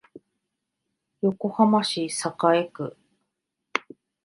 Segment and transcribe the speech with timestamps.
[1.21, 2.09] 横浜市栄
[2.67, 2.97] 区